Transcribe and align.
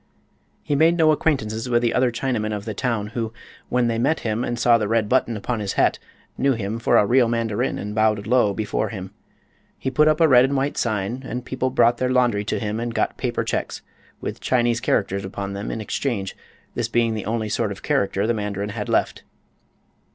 He 0.63 0.73
made 0.75 0.97
no 0.97 1.11
acquaintances 1.11 1.69
with 1.69 1.83
the 1.83 1.93
other 1.93 2.11
Chinamen 2.11 2.55
of 2.55 2.65
the 2.65 2.73
town, 2.73 3.09
who, 3.09 3.31
when 3.69 3.85
they 3.85 3.99
met 3.99 4.21
him 4.21 4.43
and 4.43 4.57
saw 4.57 4.79
the 4.79 4.87
red 4.87 5.07
button 5.07 5.37
in 5.37 5.59
his 5.59 5.73
hat, 5.73 5.99
knew 6.39 6.53
him 6.53 6.79
for 6.79 6.97
a 6.97 7.05
real 7.05 7.27
mandarin 7.27 7.77
and 7.77 7.93
bowed 7.93 8.25
low 8.25 8.51
before 8.51 8.89
him. 8.89 9.11
He 9.77 9.91
put 9.91 10.07
up 10.07 10.19
a 10.19 10.27
red 10.27 10.43
and 10.43 10.57
white 10.57 10.75
sign 10.75 11.21
and 11.23 11.45
people 11.45 11.69
brought 11.69 11.99
their 11.99 12.09
laundry 12.09 12.43
to 12.45 12.57
him 12.57 12.79
and 12.79 12.95
got 12.95 13.15
paper 13.17 13.43
checks, 13.43 13.83
with 14.21 14.41
Chinese 14.41 14.79
characters 14.79 15.23
upon 15.23 15.53
them, 15.53 15.69
in 15.69 15.79
exchange, 15.81 16.35
this 16.73 16.87
being 16.87 17.13
the 17.13 17.25
only 17.27 17.47
sort 17.47 17.71
of 17.71 17.83
character 17.83 18.25
the 18.25 18.33
mandarin 18.33 18.69
had 18.69 18.89
left. 18.89 19.21